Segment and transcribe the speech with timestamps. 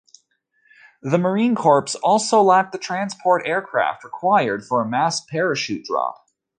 [1.03, 6.25] The Marine Corps also lacked the transport aircraft required for a massed parachute drop.